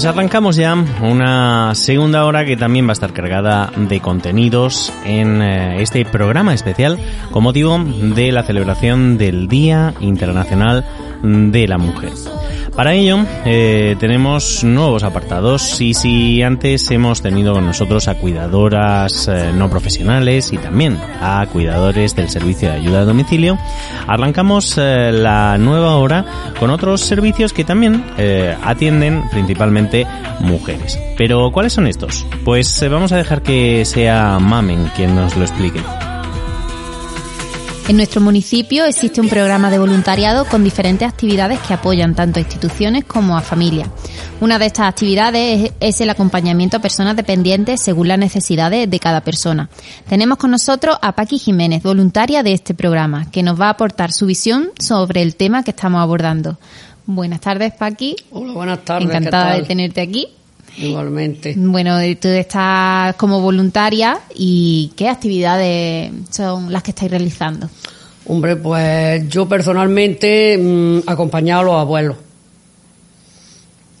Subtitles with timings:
[0.00, 5.42] Pues arrancamos ya una segunda hora que también va a estar cargada de contenidos en
[5.42, 6.98] eh, este programa especial
[7.30, 10.86] con motivo de la celebración del Día Internacional
[11.22, 12.12] de la Mujer.
[12.74, 19.28] Para ello eh, tenemos nuevos apartados y si antes hemos tenido con nosotros a cuidadoras
[19.28, 23.58] eh, no profesionales y también a cuidadores del servicio de ayuda a domicilio,
[24.06, 26.24] arrancamos eh, la nueva hora
[26.58, 30.06] con otros servicios que también eh, atienden principalmente
[30.40, 30.98] mujeres.
[31.16, 32.26] Pero ¿cuáles son estos?
[32.44, 35.80] Pues eh, vamos a dejar que sea Mamen quien nos lo explique.
[37.90, 42.42] En nuestro municipio existe un programa de voluntariado con diferentes actividades que apoyan tanto a
[42.42, 43.88] instituciones como a familias.
[44.40, 49.22] Una de estas actividades es, el acompañamiento a personas dependientes según las necesidades de cada
[49.22, 49.68] persona.
[50.08, 54.12] Tenemos con nosotros a Paqui Jiménez, voluntaria de este programa, que nos va a aportar
[54.12, 56.60] su visión sobre el tema que estamos abordando.
[57.06, 58.14] Buenas tardes, Paqui.
[58.30, 59.10] Hola, buenas tardes.
[59.10, 60.28] ¿qué Encantada de tenerte aquí.
[60.78, 61.54] Igualmente.
[61.56, 67.68] Bueno, tú estás como voluntaria y ¿qué actividades son las que estáis realizando?
[68.26, 72.16] Hombre, pues yo personalmente mm, acompañado a los abuelos.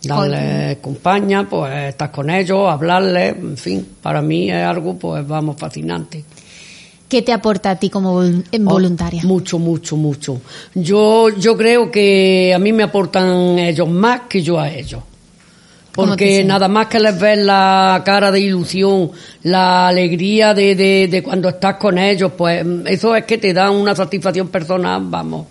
[0.02, 5.56] Darles compañía, pues estar con ellos, hablarles, en fin, para mí es algo, pues vamos,
[5.58, 6.24] fascinante.
[7.06, 9.22] ¿Qué te aporta a ti como vol- Oh, voluntaria?
[9.24, 10.40] mucho, mucho, mucho.
[10.74, 15.02] Yo, yo creo que a mí me aportan ellos más que yo a ellos.
[15.94, 19.10] ¿Cómo te Porque nada más que les ves la cara de ilusión,
[19.42, 23.52] la alegría de, de, de cuando estás con ellos, pues mm, eso es que te
[23.52, 25.46] da una satisfacción personal, vamos,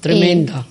[0.00, 0.64] tremenda.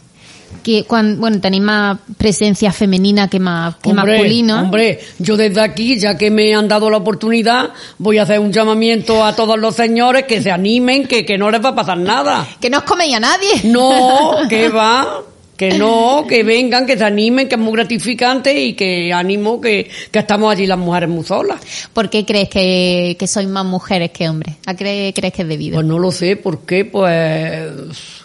[0.64, 4.62] Que cuan- bueno, tenéis más presencia femenina que, más, que Hombre, masculino.
[4.62, 8.52] Hombre, yo desde aquí, ya que me han dado la oportunidad, voy a hacer un
[8.52, 11.98] llamamiento a todos los señores que se animen, que, que no les va a pasar
[11.98, 12.48] nada.
[12.60, 13.62] Que no os coméis a nadie.
[13.66, 15.22] No, que va,
[15.58, 19.90] que no, que vengan, que se animen, que es muy gratificante y que ánimo que,
[20.12, 21.62] que estamos allí las mujeres muy solas.
[21.94, 24.56] ¿Por qué crees que, que sois más mujeres que hombres?
[24.66, 25.76] ¿A qué crees que es debido?
[25.76, 26.86] Pues no lo sé, ¿por qué?
[26.86, 27.72] Pues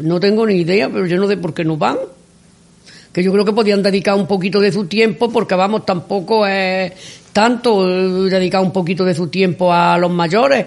[0.00, 1.98] no tengo ni idea, pero yo no sé por qué no van.
[3.12, 6.92] Que yo creo que podían dedicar un poquito de su tiempo, porque vamos, tampoco es
[7.32, 10.66] tanto eh, dedicar un poquito de su tiempo a los mayores.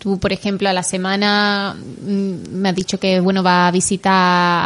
[0.00, 4.12] Tú, por ejemplo, a la semana mm, me has dicho que bueno va a visitar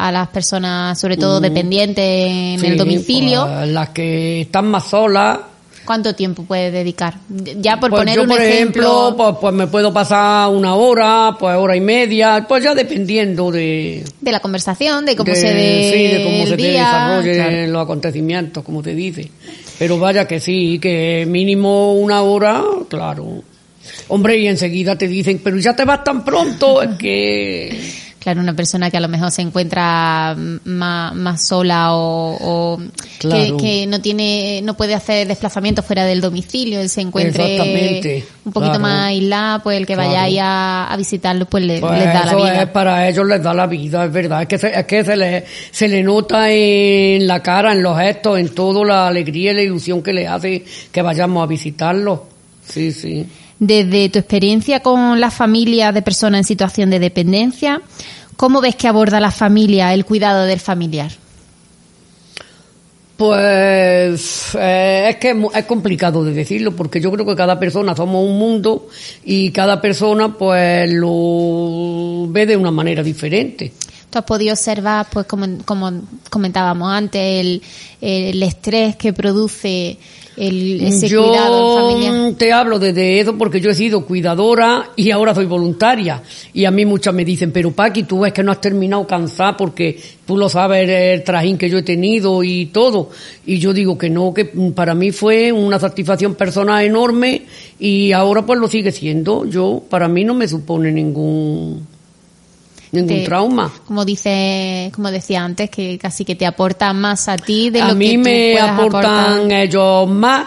[0.05, 2.61] a las personas, sobre todo dependientes en.
[2.61, 3.45] Sí, el domicilio.
[3.45, 5.39] pues, las que están más solas.
[5.85, 7.15] ¿Cuánto tiempo puedes dedicar?
[7.61, 10.77] Ya por Pues poner yo, un por ejemplo, ejemplo, pues, pues me puedo pasar una
[10.77, 15.37] hora, pues hora y media, pues ya dependiendo de, de la conversación, de cómo de-
[15.37, 17.67] se ve sí, de cómo el se te desarrollen claro.
[17.73, 19.31] los acontecimientos, como te dice.
[19.79, 23.43] Pero vaya que sí, que mínimo una hora, claro.
[24.09, 27.81] Hombre, y enseguida te dicen, pero ya te vas tan pronto, es que...
[28.25, 30.35] Claro, una persona que a lo mejor se encuentra
[30.65, 32.79] más, más sola o, o
[33.19, 33.59] Claro.
[33.59, 38.53] que, que no tiene, no puede hacer desplazamientos fuera del domicilio, él se encuentre un
[38.55, 38.81] poquito claro.
[38.81, 40.09] más aislado, pues el que Claro.
[40.09, 42.63] vayáis a, a visitarlo, pues, le, Pues les da la vida.
[42.63, 44.41] es para ellos les da la vida, es verdad.
[44.41, 47.99] Es que, se, es que se, le, se le nota en la cara, en los
[47.99, 52.21] gestos, en todo la alegría y la ilusión que le hace que vayamos a visitarlos.
[52.67, 53.27] Sí, sí.
[53.59, 57.81] Desde tu experiencia con las familias de personas en situación de dependencia,
[58.37, 61.11] ¿cómo ves que aborda la familia el cuidado del familiar?
[63.17, 68.29] Pues eh, es que es complicado de decirlo porque yo creo que cada persona somos
[68.29, 68.89] un mundo
[69.25, 73.73] y cada persona pues lo ve de una manera diferente.
[74.15, 75.91] ¿Tú has podido observar, pues como, como
[76.31, 77.61] comentábamos antes, el,
[78.01, 79.99] el estrés que produce
[80.37, 82.35] el, ese yo cuidado familiar?
[82.35, 86.23] te hablo desde eso porque yo he sido cuidadora y ahora soy voluntaria.
[86.53, 89.57] Y a mí muchas me dicen, pero Paqui, tú ves que no has terminado cansada
[89.57, 93.11] porque tú lo sabes el trajín que yo he tenido y todo.
[93.45, 94.45] Y yo digo que no, que
[94.77, 97.47] para mí fue una satisfacción personal enorme
[97.81, 99.45] y ahora pues lo sigue siendo.
[99.45, 101.85] Yo, para mí no me supone ningún,
[102.95, 103.71] ningún Te- trauma.
[103.87, 107.85] Como dice, como decía antes, que casi que te aporta más a ti de lo
[107.87, 109.53] a que mí tú me aportan aportar.
[109.53, 110.47] ellos más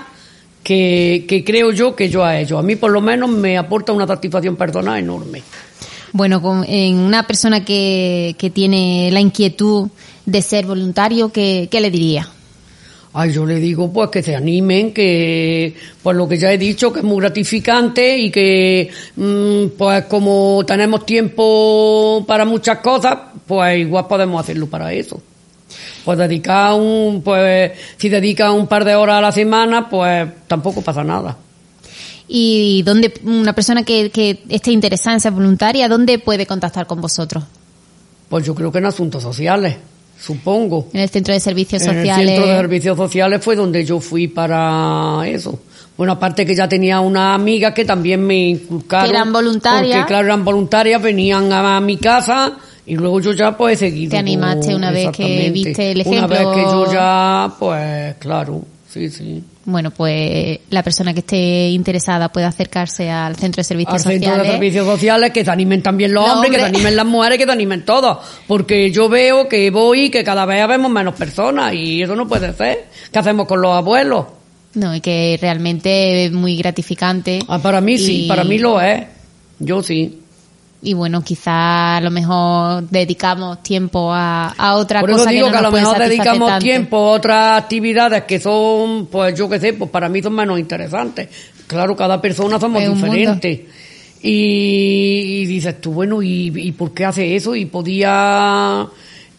[0.63, 2.59] que, que creo yo que yo a ellos.
[2.59, 5.41] A mí por lo menos me aporta una satisfacción personal enorme.
[6.13, 9.89] Bueno, con- en una persona que, que tiene la inquietud
[10.25, 12.27] de ser voluntario, ¿qué, qué le diría?
[13.19, 15.73] Ay, yo le digo pues que se animen, que
[16.03, 20.63] pues lo que ya he dicho, que es muy gratificante y que mm, pues como
[20.67, 23.17] tenemos tiempo para muchas cosas,
[23.47, 25.19] pues igual podemos hacerlo para eso.
[26.05, 30.83] Pues dedicar un, pues si dedica un par de horas a la semana, pues tampoco
[30.83, 31.35] pasa nada.
[32.27, 37.01] Y dónde una persona que, que esté interesada en ser voluntaria, ¿dónde puede contactar con
[37.01, 37.43] vosotros?
[38.29, 39.75] Pues yo creo que en asuntos sociales,
[40.19, 40.89] supongo.
[40.93, 42.29] En el Centro de Servicios En el Sociales.
[42.29, 45.59] centro de servicios sociales fue donde yo fui para eso.
[45.97, 49.09] Bueno, aparte que ya tenía una amiga que también me inculcaron.
[49.09, 49.97] Que eran voluntarias.
[49.97, 54.11] Porque claro, eran voluntarias, venían a, mi casa y luego yo ya pues he seguido.
[54.11, 56.55] Te animaste una vez que viste el Una vez ejemplo.
[56.55, 59.43] que yo ya, pues claro, sí, sí.
[59.69, 64.29] Bueno, pues la persona que esté interesada puede acercarse al Centro de Servicios Al centro
[64.29, 64.47] Sociales.
[64.47, 66.73] de servicios sociales, que se animen también los Los hombres, que hombres.
[66.73, 68.17] animen las mujeres, que se animen todos.
[68.47, 72.25] Porque yo veo que voy y que cada vez vemos menos personas y eso no
[72.29, 72.85] puede ser.
[73.11, 74.27] ¿Qué hacemos con los abuelos?
[74.75, 77.39] No, y que realmente es muy gratificante.
[77.49, 79.03] Ah, para mí sí, para mí lo es.
[79.59, 80.21] Yo sí.
[80.81, 85.47] Y bueno, quizá a lo mejor dedicamos tiempo a, a otra Por cosa eso digo
[85.47, 86.63] que, que, no a lo mejor dedicamos tanto.
[86.63, 90.59] tiempo a otras actividades que son, pues yo qué sé, pues para mí son menos
[90.59, 91.29] interesantes.
[91.65, 93.61] Claro, cada persona somos diferentes.
[94.21, 97.55] Y, y dices tú, bueno, ¿y, ¿y por qué hace eso?
[97.55, 98.87] Y podía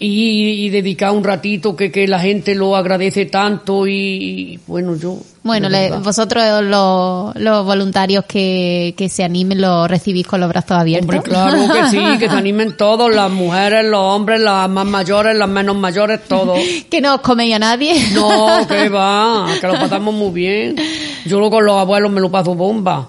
[0.00, 5.18] y dedicar un ratito que, que la gente lo agradece tanto y, bueno, yo...
[5.42, 10.72] Bueno, le- vosotros los, los voluntarios que, que se animen los recibís con los brazos
[10.72, 11.14] abiertos.
[11.16, 15.36] Hombre, claro que sí, que se animen todos, las mujeres, los hombres, las más mayores,
[15.36, 16.58] las menos mayores, todos.
[16.90, 17.94] que no os coméis a nadie.
[18.12, 20.76] No, que va, que lo pasamos muy bien.
[21.24, 23.08] Yo lo con los abuelos me lo paso bomba.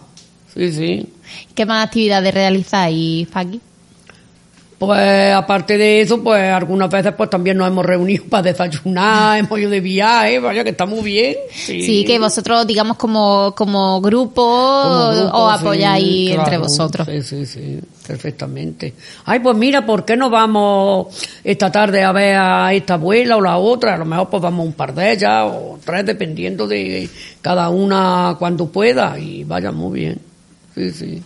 [0.53, 1.05] Sí, sí.
[1.53, 3.59] ¿Qué más actividades realizáis, Paqui?
[4.79, 9.59] Pues aparte de eso, pues algunas veces pues también nos hemos reunido para desayunar, hemos
[9.59, 11.35] ido de viaje, vaya que está muy bien.
[11.51, 16.41] Sí, Sí, que vosotros, digamos, como, como grupo, Como grupo, os sí, apoyáis claro.
[16.43, 17.07] entre vosotros.
[17.11, 18.93] Sí, sí, sí, perfectamente.
[19.25, 21.07] Ay, pues mira, ¿por qué no vamos
[21.43, 23.95] esta tarde a ver a esta abuela o la otra?
[23.95, 27.09] A lo mejor pues vamos un par de ellas o tres, dependiendo de
[27.41, 30.19] cada una cuando pueda y vaya muy bien.
[30.73, 31.21] Sí, sí.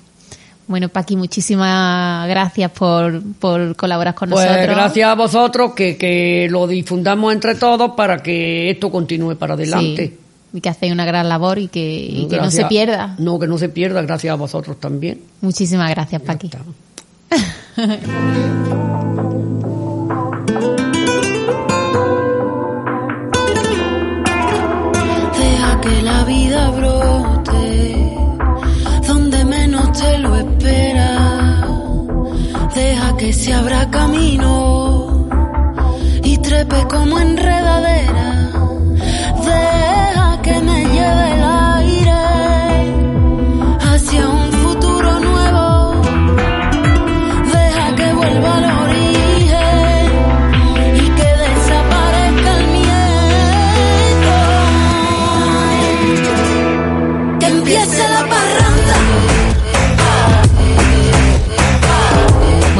[0.68, 4.76] Bueno, Paqui, muchísimas gracias por, por colaborar con Pues nosotros.
[4.76, 10.08] gracias a vosotros que, que lo difundamos entre todos para que esto continúe para adelante.
[10.08, 10.20] Sí,
[10.58, 13.16] y que hacéis una gran labor y que, y que no se pierda.
[13.18, 15.20] No, que no se pierda, gracias a vosotros también.
[15.42, 16.50] Muchísimas gracias, Paqui.
[25.40, 27.33] Deja que la vida brote donde
[30.04, 31.66] te lo esperas.
[32.76, 35.28] Deja que se abra camino
[36.24, 38.43] y trepe como enredadera.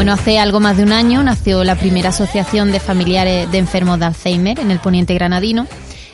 [0.04, 4.00] Bueno, hace algo más de un año nació la primera asociación de familiares de enfermos
[4.00, 5.66] de Alzheimer en el poniente granadino.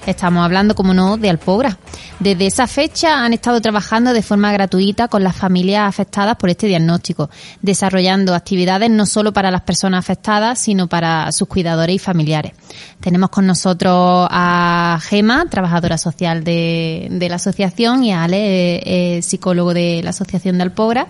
[0.06, 1.80] Estamos hablando, como no, de Alpogra.
[2.20, 6.68] Desde esa fecha han estado trabajando de forma gratuita con las familias afectadas por este
[6.68, 7.30] diagnóstico,
[7.62, 12.52] desarrollando actividades no solo para las personas afectadas, sino para sus cuidadores y familiares.
[13.00, 18.82] Tenemos con nosotros a Gema, trabajadora social de, la asociación, y a Ale, eh,
[19.18, 21.08] eh, psicólogo de la asociación de Alpogra.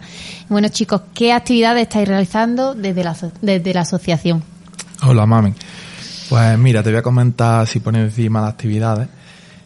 [0.48, 4.44] Bueno, chicos, ¿qué actividades estáis realizando desde la, desde la asociación?
[5.02, 5.56] Hola, mami.
[6.30, 9.08] Pues mira, te voy a comentar si pones encima las actividades.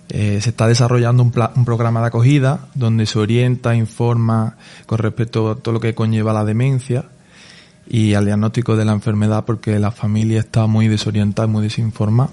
[0.09, 5.49] Eh, se está desarrollando un, un programa de acogida donde se orienta, informa con respecto
[5.49, 7.05] a todo lo que conlleva la demencia
[7.87, 12.29] y al diagnóstico de la enfermedad porque la familia está muy desorientada, muy desinformada.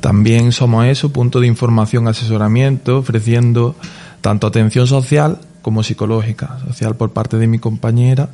[0.00, 3.76] También somos eso, punto de información, asesoramiento, ofreciendo
[4.20, 8.30] tanto atención social como psicológica, social por parte de mi compañera.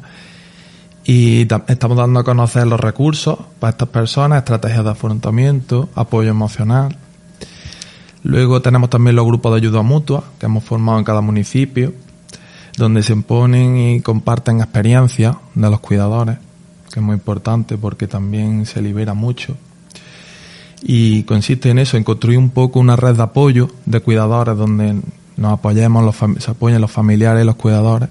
[1.05, 6.97] Y estamos dando a conocer los recursos para estas personas, estrategias de afrontamiento, apoyo emocional.
[8.27, 11.95] Luego tenemos también los grupos de ayuda mutua que hemos formado en cada municipio,
[12.77, 16.37] donde se ponen y comparten experiencias de los cuidadores,
[16.93, 19.57] que es muy importante porque también se libera mucho.
[20.83, 25.01] Y consiste en eso, en construir un poco una red de apoyo de cuidadores donde
[25.37, 28.09] nos apoyemos, los se apoyen los familiares y los cuidadores.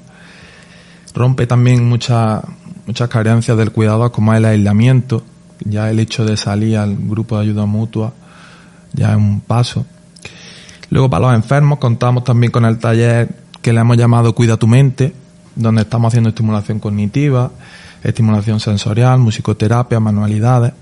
[1.13, 2.41] Rompe también muchas
[2.87, 5.23] muchas carencias del cuidador como el aislamiento,
[5.59, 8.13] ya el hecho de salir al grupo de ayuda mutua
[8.93, 9.85] ya es un paso.
[10.89, 13.29] Luego para los enfermos contamos también con el taller
[13.61, 15.13] que le hemos llamado Cuida tu mente,
[15.55, 17.51] donde estamos haciendo estimulación cognitiva,
[18.03, 20.73] estimulación sensorial, musicoterapia, manualidades.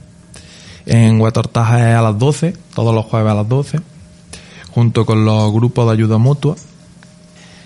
[0.85, 3.79] En Huetortaja es a las 12, todos los jueves a las 12,
[4.71, 6.55] junto con los grupos de ayuda mutua.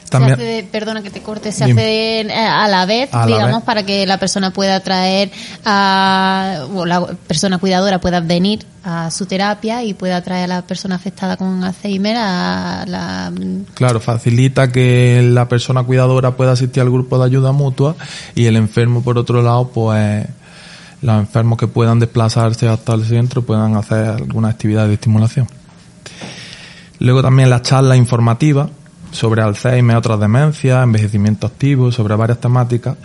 [0.10, 3.84] También, se hace, perdona que te corte, se hace eh, a la vez, digamos, para
[3.84, 5.32] que la persona pueda traer
[5.66, 10.62] a, o la persona cuidadora pueda venir a su terapia y pueda traer a la
[10.62, 13.32] persona afectada con Alzheimer a la...
[13.74, 17.96] Claro, facilita que la persona cuidadora pueda asistir al grupo de ayuda mutua
[18.34, 20.26] y el enfermo, por otro lado, pues
[21.02, 25.48] los enfermos que puedan desplazarse hasta el centro puedan hacer alguna actividad de estimulación.
[27.00, 28.70] Luego también las charlas informativas
[29.18, 32.96] sobre Alzheimer, otras demencias, envejecimiento activo, sobre varias temáticas,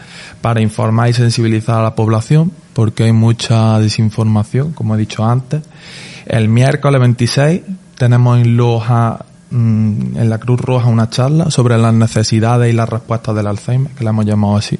[0.40, 5.62] para informar y sensibilizar a la población, porque hay mucha desinformación, como he dicho antes.
[6.26, 7.62] El miércoles 26
[7.96, 12.88] tenemos en Loja, mm, en la Cruz Roja, una charla sobre las necesidades y las
[12.88, 14.78] respuestas del Alzheimer, que la hemos llamado así.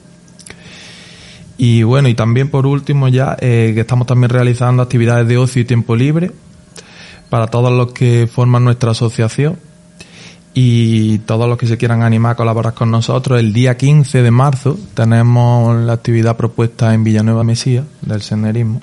[1.58, 5.62] Y bueno, y también por último ya, eh, que estamos también realizando actividades de ocio
[5.62, 6.32] y tiempo libre
[7.30, 9.56] para todos los que forman nuestra asociación
[10.54, 14.30] y todos los que se quieran animar a colaborar con nosotros, el día 15 de
[14.30, 18.82] marzo tenemos la actividad propuesta en Villanueva Mesía del senderismo,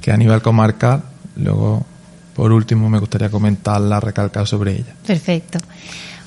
[0.00, 1.02] que a nivel comarcal,
[1.36, 1.84] luego
[2.34, 4.94] por último me gustaría comentarla, recalcar sobre ella.
[5.06, 5.58] Perfecto.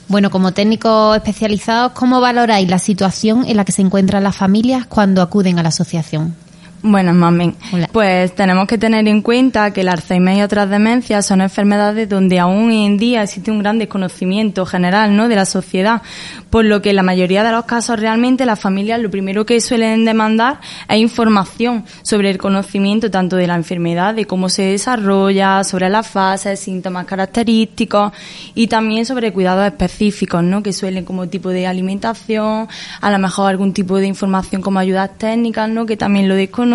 [0.08, 4.88] Bueno, como técnicos especializados, ¿cómo valoráis la situación en la que se encuentran las familias
[4.88, 6.36] cuando acuden a la asociación?
[6.82, 7.54] Buenas, mami.
[7.92, 12.40] Pues tenemos que tener en cuenta que el Alzheimer y otras demencias son enfermedades donde
[12.40, 15.28] aún hoy en día existe un gran desconocimiento general, ¿no?
[15.28, 16.02] De la sociedad.
[16.50, 19.60] Por lo que en la mayoría de los casos realmente las familias lo primero que
[19.60, 25.66] suelen demandar es información sobre el conocimiento tanto de la enfermedad, de cómo se desarrolla,
[25.66, 28.14] sobre las fases, síntomas característicos
[28.56, 30.64] y también sobre cuidados específicos, ¿no?
[30.64, 32.70] Que suelen como tipo de alimentación,
[33.02, 35.86] a lo mejor algún tipo de información como ayudas técnicas, ¿no?
[35.86, 36.69] Que también lo desconocen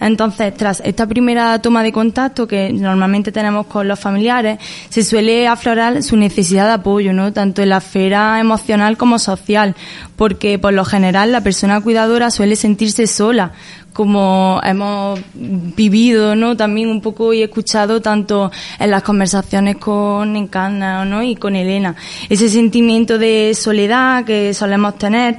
[0.00, 5.46] entonces, tras esta primera toma de contacto que normalmente tenemos con los familiares, se suele
[5.46, 7.32] aflorar su necesidad de apoyo, ¿no?
[7.32, 9.74] Tanto en la esfera emocional como social,
[10.16, 13.52] porque por lo general la persona cuidadora suele sentirse sola,
[13.92, 16.56] como hemos vivido, ¿no?
[16.56, 21.22] También un poco y escuchado tanto en las conversaciones con Encarna, ¿no?
[21.22, 21.96] Y con Elena.
[22.28, 25.38] Ese sentimiento de soledad que solemos tener,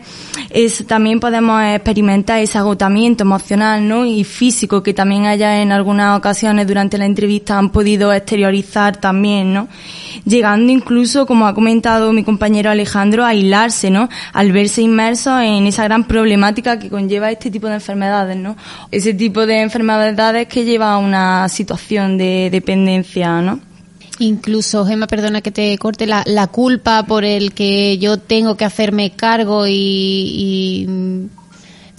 [0.49, 4.05] es, también podemos experimentar ese agotamiento emocional, ¿no?
[4.05, 9.53] Y físico que también haya en algunas ocasiones durante la entrevista han podido exteriorizar también,
[9.53, 9.67] ¿no?
[10.25, 14.09] Llegando incluso, como ha comentado mi compañero Alejandro, a aislarse, ¿no?
[14.33, 18.48] Al verse inmerso en esa gran problemática que conlleva este tipo de enfermedades, ¿no?
[18.91, 23.59] Ese tipo de enfermedades que lleva a una situación de dependencia, ¿no?
[24.19, 28.65] Incluso, Gemma, perdona que te corte, la, la culpa por el que yo tengo que
[28.65, 30.87] hacerme cargo y, y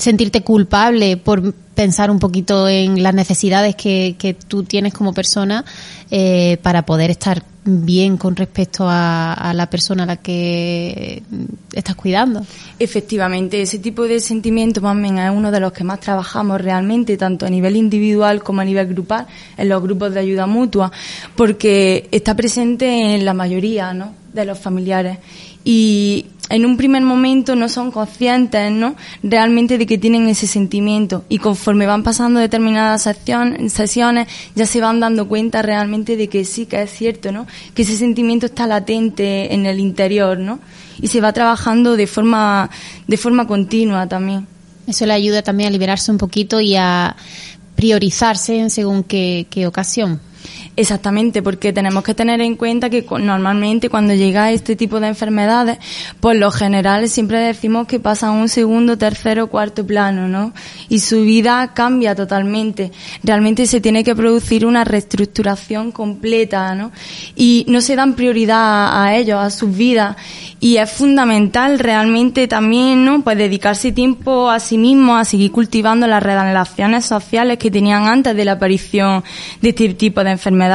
[0.00, 5.64] sentirte culpable por pensar un poquito en las necesidades que, que tú tienes como persona
[6.10, 11.22] eh, para poder estar bien con respecto a, la persona a la que
[11.72, 12.44] estás cuidando.
[12.78, 17.46] Efectivamente, ese tipo de sentimiento también es uno de los que más trabajamos realmente, tanto
[17.46, 19.26] a nivel individual como a nivel grupal,
[19.56, 20.90] en los grupos de ayuda mutua,
[21.36, 24.14] porque está presente en la mayoría ¿no?
[24.32, 25.18] de los familiares.
[25.64, 28.96] Y en un primer momento no son conscientes, ¿no?
[29.22, 33.08] Realmente de que tienen ese sentimiento y conforme van pasando determinadas
[33.68, 37.46] sesiones ya se van dando cuenta realmente de que sí, que es cierto, ¿no?
[37.72, 40.58] Que ese sentimiento está latente en el interior, ¿no?
[41.00, 42.68] Y se va trabajando de forma,
[43.06, 44.46] de forma continua también.
[44.88, 47.14] Eso le ayuda también a liberarse un poquito y a
[47.76, 50.20] priorizarse en según qué, qué ocasión.
[50.80, 55.76] Exactamente, porque tenemos que tener en cuenta que normalmente cuando llega este tipo de enfermedades,
[56.20, 60.54] por lo general siempre decimos que pasan un segundo, tercero, cuarto plano, ¿no?
[60.88, 62.92] Y su vida cambia totalmente.
[63.22, 66.92] Realmente se tiene que producir una reestructuración completa, ¿no?
[67.36, 70.16] Y no se dan prioridad a ellos, a sus vidas.
[70.60, 73.20] Y es fundamental realmente también, ¿no?
[73.20, 78.34] Pues dedicarse tiempo a sí mismo, a seguir cultivando las relaciones sociales que tenían antes
[78.34, 79.22] de la aparición
[79.60, 80.69] de este tipo de enfermedades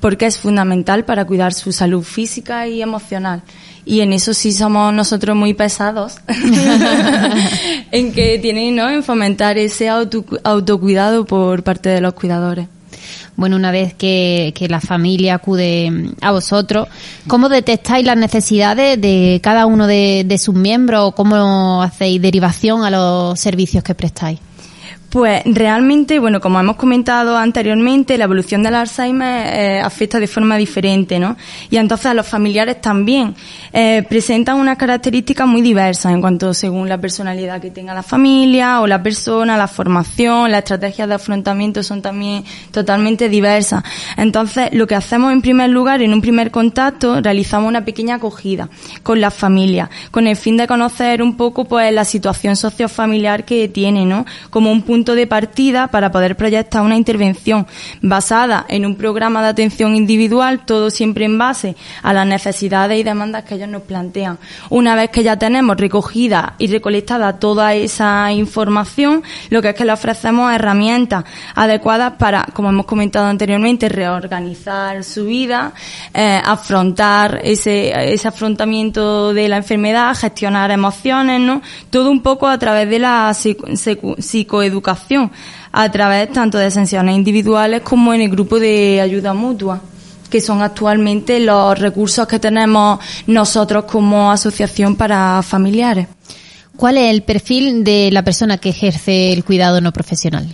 [0.00, 3.42] porque es fundamental para cuidar su salud física y emocional.
[3.84, 6.18] Y en eso sí somos nosotros muy pesados,
[7.90, 8.88] en que tienen, ¿no?
[8.88, 12.68] En fomentar ese autocuidado por parte de los cuidadores
[13.36, 16.88] bueno, una vez que, la familia acude a vosotros,
[17.26, 22.90] ¿cómo detectáis las necesidades de cada uno de sus miembros o cómo hacéis derivación a
[22.90, 24.38] los servicios que prestáis?
[25.12, 30.56] Pues realmente, bueno, como hemos comentado anteriormente, la evolución del Alzheimer eh, afecta de forma
[30.56, 31.36] diferente, ¿no?
[31.68, 33.34] Y entonces a los familiares también
[33.74, 38.80] eh, presentan unas características muy diversas en cuanto según la personalidad que tenga la familia
[38.80, 43.84] o la persona, la formación, las estrategias de afrontamiento son también totalmente diversas.
[44.16, 48.70] Entonces, lo que hacemos en primer lugar, en un primer contacto, realizamos una pequeña acogida
[49.02, 53.68] con la familia, con el fin de conocer un poco pues la situación sociofamiliar que
[53.68, 54.24] tiene, ¿no?
[54.48, 57.66] Como un punto de partida para poder proyectar una intervención
[58.00, 63.02] basada en un programa de atención individual, todo siempre en base a las necesidades y
[63.02, 64.38] demandas que ellos nos plantean.
[64.70, 69.84] Una vez que ya tenemos recogida y recolectada toda esa información, lo que es que
[69.84, 71.24] le ofrecemos herramientas
[71.56, 75.72] adecuadas para, como hemos comentado anteriormente, reorganizar su vida,
[76.14, 81.60] eh, afrontar ese, ese afrontamiento de la enfermedad, gestionar emociones, ¿no?
[81.90, 84.91] Todo un poco a través de la psicoeducación
[85.72, 89.80] a través tanto de sesiones individuales como en el grupo de ayuda mutua
[90.32, 96.08] que son actualmente los recursos que tenemos nosotros como asociación para familiares.
[96.74, 100.48] ¿Cuál es el perfil de la persona que ejerce el cuidado no profesional?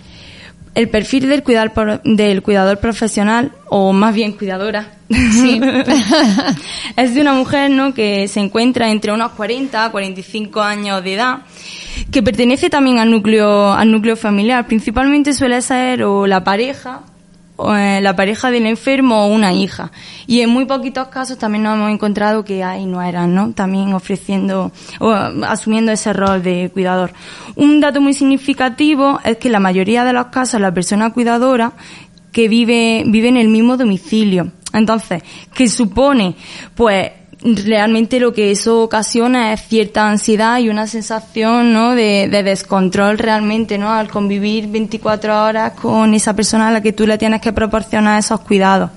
[0.75, 1.71] El perfil del, cuidar,
[2.03, 5.41] del cuidador profesional, o más bien cuidadora, es
[7.15, 7.93] de una mujer ¿no?
[7.93, 11.37] que se encuentra entre unos 40 a 45 años de edad,
[12.11, 14.65] que pertenece también al núcleo, al núcleo familiar.
[14.67, 17.01] Principalmente suele ser o la pareja,
[17.55, 19.91] o, eh, la pareja del enfermo o una hija.
[20.27, 23.51] Y en muy poquitos casos también nos hemos encontrado que hay no eran, ¿no?
[23.53, 27.11] También ofreciendo o asumiendo ese rol de cuidador.
[27.55, 31.73] Un dato muy significativo es que la mayoría de los casos la persona cuidadora
[32.31, 34.51] que vive, vive en el mismo domicilio.
[34.73, 36.35] Entonces, ¿qué supone?
[36.75, 41.95] Pues realmente lo que eso ocasiona es cierta ansiedad y una sensación ¿no?
[41.95, 43.91] de, descontrol realmente ¿no?
[43.91, 48.19] al convivir 24 horas con esa persona a la que tú le tienes que proporcionar
[48.19, 48.91] esos cuidados.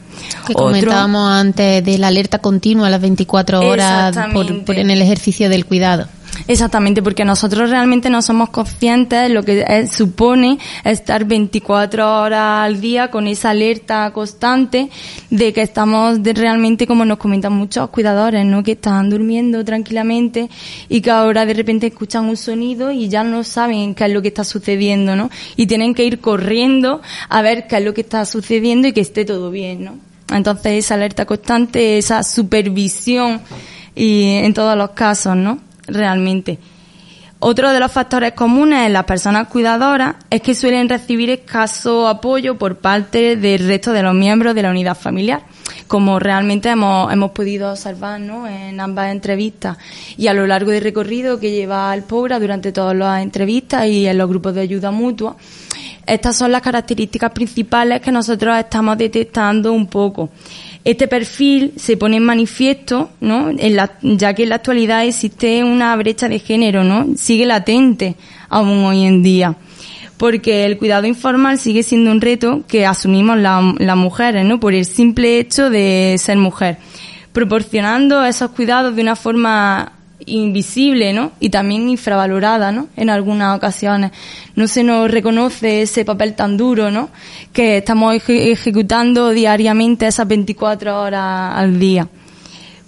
[0.46, 5.48] Que comentábamos antes de la alerta continua a las 24 horas por, en el ejercicio
[5.48, 6.07] del cuidado.
[6.49, 12.81] Exactamente, porque nosotros realmente no somos conscientes de lo que supone estar 24 horas al
[12.81, 14.88] día con esa alerta constante
[15.31, 18.62] de que estamos realmente, como nos comentan muchos cuidadores, ¿no?
[18.62, 20.49] Que están durmiendo tranquilamente
[20.88, 24.23] y que ahora de repente escuchan un sonido y ya no saben qué es lo
[24.23, 25.31] que está sucediendo, ¿no?
[25.57, 29.01] Y tienen que ir corriendo a ver qué es lo que está sucediendo y que
[29.01, 29.99] esté todo bien, ¿no?
[30.35, 33.42] Entonces esa alerta constante, esa supervisión
[33.95, 35.71] y en todos los casos, ¿no?
[35.87, 36.59] Realmente.
[37.45, 42.57] Otro de los factores comunes en las personas cuidadoras es que suelen recibir escaso apoyo
[42.57, 45.42] por parte del resto de los miembros de la unidad familiar,
[45.88, 48.47] como realmente hemos, hemos podido observar ¿no?
[48.47, 49.77] en ambas entrevistas
[50.16, 54.07] y a lo largo del recorrido que lleva el POBRA durante todas las entrevistas y
[54.07, 55.37] en los grupos de ayuda mutua.
[56.07, 60.31] Estas son las características principales que nosotros estamos detectando un poco.
[60.85, 63.51] Este perfil se pone en manifiesto, ¿no?
[63.53, 67.07] ya que en la actualidad existe una brecha de género, ¿no?
[67.17, 68.17] Sigue latente
[68.49, 69.55] aún hoy en día.
[70.17, 74.59] Porque el cuidado informal sigue siendo un reto que asumimos las mujeres, ¿no?
[74.59, 76.79] Por el simple hecho de ser mujer.
[77.33, 79.93] Proporcionando esos cuidados de una forma
[80.26, 81.32] invisible, ¿no?
[81.40, 82.88] Y también infravalorada, ¿no?
[82.96, 84.12] En algunas ocasiones.
[84.54, 87.11] No se nos reconoce ese papel tan duro, ¿no?
[87.52, 92.08] Que estamos ejecutando diariamente esas 24 horas al día.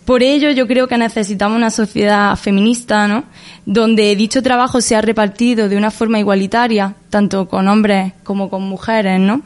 [0.04, 3.24] Por ello, yo creo que necesitamos una sociedad feminista, ¿no?
[3.64, 9.18] Donde dicho trabajo sea repartido de una forma igualitaria, tanto con hombres como con mujeres,
[9.18, 9.40] ¿no?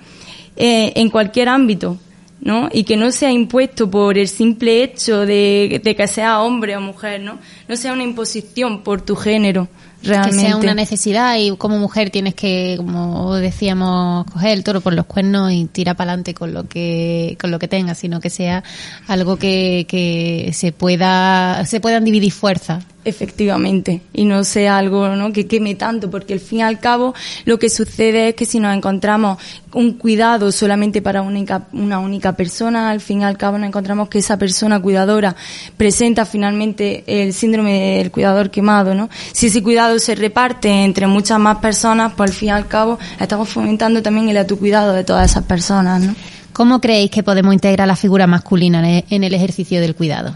[0.56, 1.98] Eh, en cualquier ámbito,
[2.40, 2.68] ¿no?
[2.72, 7.20] Y que no sea impuesto por el simple hecho de, que sea hombre o mujer,
[7.20, 7.38] ¿no?
[7.68, 9.68] No sea una imposición por tu género,
[10.02, 10.36] realmente.
[10.36, 14.94] Que sea una necesidad y como mujer tienes que, como decíamos, coger el toro por
[14.94, 18.30] los cuernos y tirar para adelante con lo que con lo que tengas, sino que
[18.30, 18.62] sea
[19.06, 22.84] algo que, que se pueda se puedan dividir fuerzas.
[23.04, 25.32] Efectivamente, y no sea algo ¿no?
[25.32, 27.14] que queme tanto, porque al fin y al cabo
[27.46, 29.38] lo que sucede es que si nos encontramos
[29.72, 34.10] un cuidado solamente para única, una única persona, al fin y al cabo nos encontramos
[34.10, 35.36] que esa persona cuidadora
[35.78, 39.08] presenta finalmente el síndrome del cuidador quemado, ¿no?
[39.32, 42.98] Si ese cuidado se reparte entre muchas más personas, pues al fin y al cabo
[43.18, 46.14] estamos fomentando también el autocuidado de todas esas personas, ¿no?
[46.52, 50.34] ¿Cómo creéis que podemos integrar la figura masculina en el ejercicio del cuidado?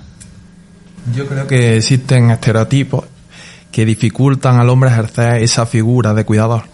[1.16, 3.04] Yo creo que existen estereotipos
[3.72, 6.64] que dificultan al hombre ejercer esa figura de cuidador.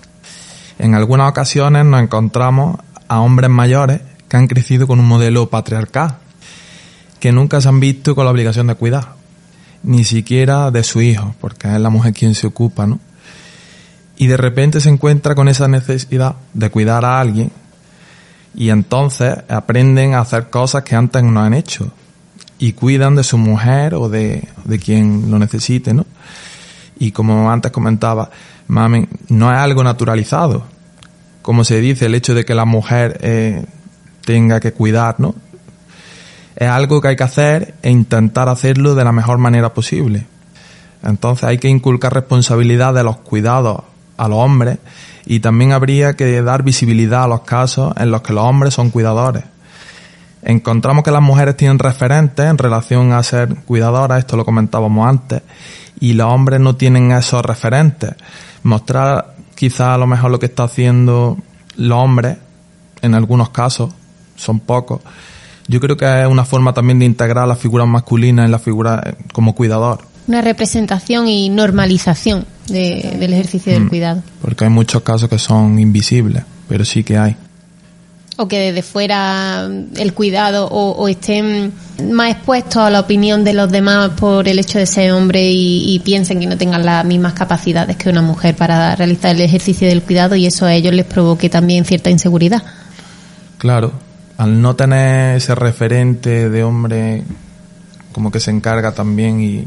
[0.78, 6.18] En algunas ocasiones nos encontramos a hombres mayores que han crecido con un modelo patriarcal,
[7.18, 9.14] que nunca se han visto con la obligación de cuidar,
[9.82, 12.98] ni siquiera de su hijo, porque es la mujer quien se ocupa, ¿no?
[14.16, 17.52] Y de repente se encuentra con esa necesidad de cuidar a alguien
[18.54, 21.92] y entonces aprenden a hacer cosas que antes no han hecho
[22.58, 26.04] y cuidan de su mujer o de, de quien lo necesite, ¿no?
[26.98, 28.30] Y como antes comentaba,
[28.66, 30.64] mami, no es algo naturalizado.
[31.42, 33.64] Como se dice, el hecho de que la mujer eh,
[34.24, 35.34] tenga que cuidar, ¿no?
[36.58, 40.26] Es algo que hay que hacer e intentar hacerlo de la mejor manera posible.
[41.02, 43.82] Entonces hay que inculcar responsabilidad de los cuidados
[44.18, 44.78] a los hombres
[45.24, 48.90] y también habría que dar visibilidad a los casos en los que los hombres son
[48.90, 49.44] cuidadores
[50.42, 55.42] encontramos que las mujeres tienen referentes en relación a ser cuidadoras, esto lo comentábamos antes,
[56.00, 58.14] y los hombres no tienen esos referentes.
[58.62, 61.36] Mostrar quizá a lo mejor lo que está haciendo
[61.76, 62.38] los hombres,
[63.02, 63.92] en algunos casos,
[64.36, 65.00] son pocos,
[65.68, 69.02] yo creo que es una forma también de integrar la figura masculina en la figura
[69.04, 70.00] eh, como cuidador.
[70.26, 73.88] Una representación y normalización del ejercicio del mm.
[73.88, 74.22] cuidado.
[74.42, 77.36] Porque hay muchos casos que son invisibles, pero sí que hay
[78.40, 81.72] o que desde fuera el cuidado o, estén
[82.12, 86.00] más expuestos a la opinión de los demás por el hecho de ser hombre y,
[86.04, 90.02] piensen que no tengan las mismas capacidades que una mujer para realizar el ejercicio del
[90.02, 92.62] cuidado y eso a ellos les provoque también cierta inseguridad.
[93.58, 93.92] Claro,
[94.38, 97.24] al no tener ese referente de hombre
[98.12, 99.66] como que se encarga también y,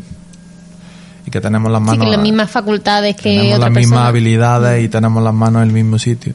[1.30, 2.06] que tenemos las manos...
[2.06, 5.74] Sí, las mismas facultades que Tenemos las mismas habilidades y tenemos las manos en el
[5.74, 6.34] mismo sitio.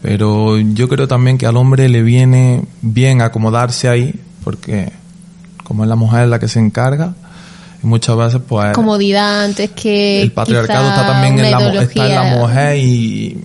[0.00, 4.90] Pero yo creo también que al hombre le viene bien acomodarse ahí, porque
[5.64, 7.12] como es la mujer la que se encarga,
[7.82, 8.72] y muchas veces pues...
[8.72, 10.22] Comodidad antes que...
[10.22, 13.44] El patriarcado está también en la, está en la mujer y,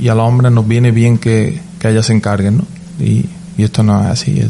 [0.00, 2.64] y al hombre nos viene bien que, que ella se encargue, ¿no?
[2.98, 4.42] Y, y esto no es así.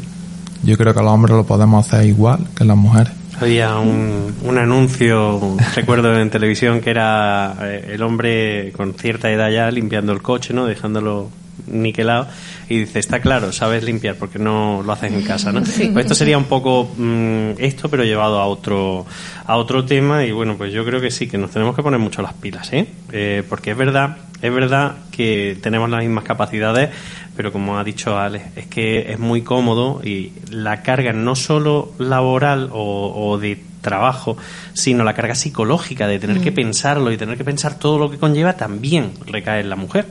[0.63, 3.13] Yo creo que los hombres lo podemos hacer igual que las mujeres.
[3.41, 9.51] Había un, un anuncio, recuerdo en televisión, que era eh, el hombre con cierta edad
[9.51, 10.67] ya limpiando el coche, ¿no?
[10.67, 11.31] Dejándolo
[11.67, 12.29] niquelado
[12.69, 16.15] y dice está claro sabes limpiar porque no lo haces en casa no pues esto
[16.15, 19.07] sería un poco mm, esto pero llevado a otro
[19.47, 21.99] a otro tema y bueno pues yo creo que sí que nos tenemos que poner
[21.99, 22.87] mucho las pilas ¿eh?
[23.13, 26.91] eh porque es verdad es verdad que tenemos las mismas capacidades
[27.37, 31.92] pero como ha dicho Alex es que es muy cómodo y la carga no solo
[31.99, 34.37] laboral o, o de trabajo,
[34.72, 36.55] sino la carga psicológica de tener que mm.
[36.55, 40.07] pensarlo y tener que pensar todo lo que conlleva también recae en la mujer.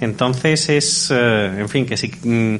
[0.00, 2.58] Entonces es, eh, en fin, que si, mm,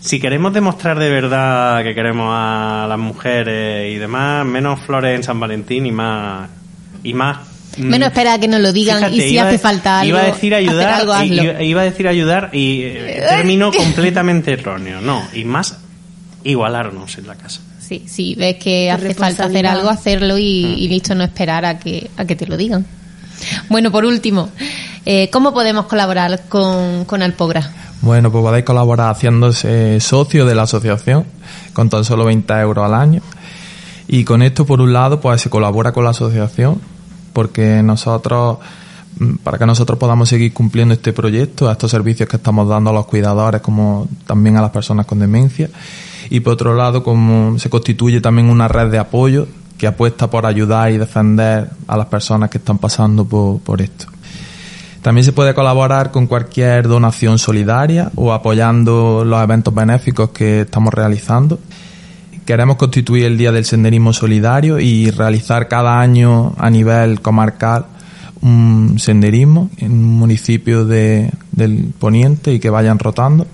[0.00, 5.22] si queremos demostrar de verdad que queremos a las mujeres y demás, menos flores en
[5.22, 6.48] San Valentín y más
[7.02, 10.10] y más Menos espera que nos lo digan y si hace falta algo.
[10.10, 11.24] Iba a decir ayudar,
[11.60, 15.00] iba, a decir ayudar y eh, terminó completamente erróneo.
[15.00, 15.78] No, y más
[16.44, 17.60] igualarnos en la casa.
[17.80, 20.78] Sí, sí, ves que hace falta hacer algo, hacerlo y, mm.
[20.78, 22.86] y, listo, no esperar a que, a que te lo digan.
[23.68, 24.50] Bueno, por último,
[25.06, 27.70] eh, ¿Cómo podemos colaborar con, con Alpogra?
[28.02, 31.24] Bueno, pues podéis colaborar haciéndose socio de la asociación
[31.72, 33.22] con tan solo 20 euros al año.
[34.08, 36.80] Y con esto, por un lado, pues se colabora con la asociación
[37.32, 38.58] porque nosotros,
[39.18, 42.92] mm, para que nosotros podamos seguir cumpliendo este proyecto, estos servicios que estamos dando a
[42.92, 45.70] los cuidadores como también a las personas con demencia.
[46.28, 50.44] Y por otro lado, como se constituye también una red de apoyo que apuesta por
[50.44, 54.06] ayudar y defender a las personas que están pasando por esto.
[55.02, 60.92] También se puede colaborar con cualquier donación solidaria o apoyando los eventos benéficos que estamos
[60.92, 61.58] realizando.
[62.44, 67.86] Queremos constituir el Día del Senderismo Solidario y realizar cada año a nivel comarcal
[68.42, 73.46] un senderismo en un municipio de, del Poniente y que vayan rotando.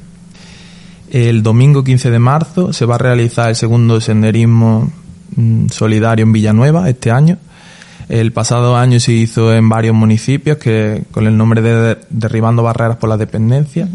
[1.10, 4.90] El domingo 15 de marzo se va a realizar el segundo senderismo
[5.36, 7.38] mm, solidario en Villanueva este año
[8.08, 12.96] El pasado año se hizo en varios municipios que con el nombre de Derribando Barreras
[12.96, 13.88] por la Dependencia.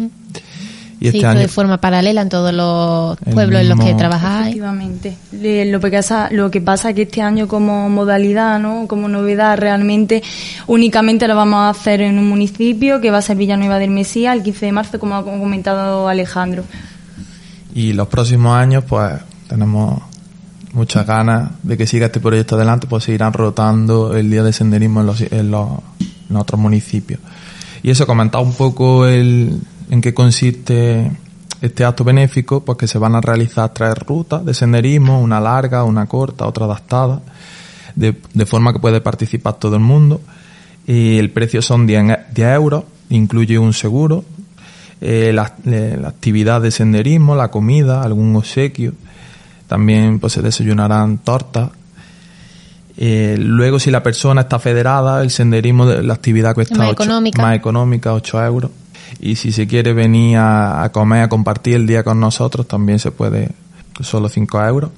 [1.01, 4.55] Y este año, de forma paralela en todos los pueblos en los que trabajáis.
[4.55, 5.17] Efectivamente.
[5.65, 8.85] Lo que, pasa, lo que pasa es que este año como modalidad, ¿no?
[8.87, 10.21] como novedad, realmente
[10.67, 14.31] únicamente lo vamos a hacer en un municipio que va a ser Villanueva del Mesía
[14.31, 16.65] el 15 de marzo, como ha comentado Alejandro.
[17.73, 19.11] Y los próximos años, pues
[19.47, 20.03] tenemos
[20.73, 24.53] muchas ganas de que siga este proyecto adelante, pues se irán rotando el día de
[24.53, 25.67] senderismo en, los, en, los,
[26.29, 27.19] en otros municipios.
[27.81, 29.59] Y eso, comentaba un poco el,
[29.91, 31.11] en qué consiste
[31.61, 35.83] este acto benéfico, pues que se van a realizar tres rutas de senderismo, una larga,
[35.83, 37.21] una corta, otra adaptada,
[37.95, 38.13] de,
[38.45, 40.21] forma que puede participar todo el mundo.
[40.87, 44.23] Y el precio son 10, euros, incluye un seguro,
[45.01, 48.93] eh, la, la, actividad de senderismo, la comida, algún obsequio.
[49.67, 51.69] También pues se desayunarán tortas.
[52.95, 57.41] Eh, luego, si la persona está federada, el senderismo, la actividad cuesta más, económica.
[57.41, 58.71] más económica, 8 euros
[59.19, 63.11] y si se quiere venir a, comer, a compartir el día con nosotros, también se
[63.11, 63.49] puede,
[64.01, 64.91] solo 5 euros.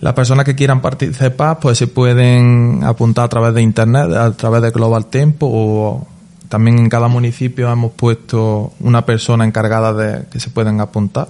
[0.00, 4.62] Las personas que quieran participar, pues se pueden apuntar a través de internet, a través
[4.62, 6.06] de Global Tempo o
[6.48, 11.28] también en cada municipio hemos puesto una persona encargada de que se pueden apuntar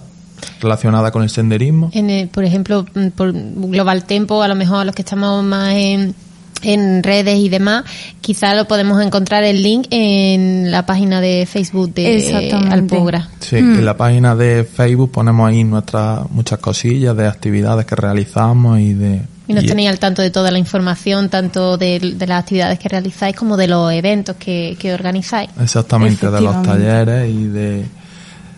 [0.60, 1.90] relacionada con el senderismo.
[1.92, 6.14] En por ejemplo, por Global Tempo, a lo mejor los que estamos más en
[6.62, 7.84] en redes y demás,
[8.20, 13.28] quizá lo podemos encontrar el link en la página de Facebook de Alpogra.
[13.40, 13.78] Sí, mm.
[13.78, 18.94] en la página de Facebook ponemos ahí nuestras muchas cosillas de actividades que realizamos y
[18.94, 19.22] de...
[19.48, 23.34] Y nos tenéis al tanto de toda la información, tanto de, las actividades que realizáis
[23.34, 25.50] como de los eventos que, que organizáis.
[25.60, 27.84] Exactamente, de los talleres y de,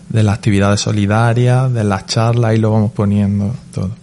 [0.09, 4.02] de las actividades solidarias, de las charlas, y lo vamos poniendo todo.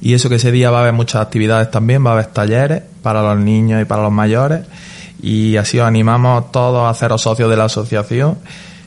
[0.00, 2.82] Y eso que ese día va a haber muchas actividades también, va a haber talleres
[3.02, 4.60] para los niños y para los mayores.
[5.20, 8.38] Y así os animamos todos a haceros socios de la asociación,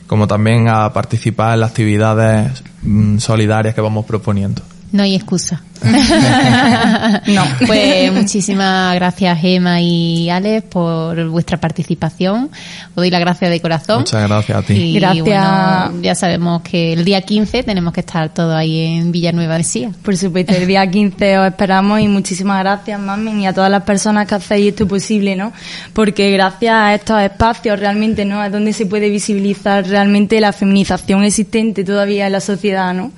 [0.06, 4.62] como también a participar en las actividades mm, solidarias que vamos proponiendo.
[4.92, 5.62] No hay excusa.
[7.26, 7.42] no.
[7.66, 12.50] Pues muchísimas gracias Emma y Alex por vuestra participación.
[12.90, 14.00] Os doy la gracia de corazón.
[14.00, 14.74] Muchas gracias a ti.
[14.74, 15.92] Y gracias.
[16.02, 19.90] ya sabemos que el día 15 tenemos que estar todos ahí en Villanueva de Sía.
[20.02, 23.82] Por supuesto, el día 15 os esperamos y muchísimas gracias, mami, y a todas las
[23.84, 25.52] personas que hacéis esto posible, ¿no?
[25.92, 28.44] Porque gracias a estos espacios realmente, ¿no?
[28.44, 33.12] Es donde se puede visibilizar realmente la feminización existente todavía en la sociedad, ¿no?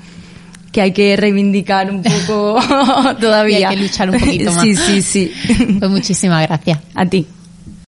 [0.75, 2.59] Que hay que reivindicar un poco
[3.21, 3.69] todavía.
[3.69, 4.63] hay que luchar un poquito más.
[4.63, 5.33] Sí, sí, sí.
[5.79, 6.81] Pues muchísimas gracias.
[6.97, 7.25] A ti.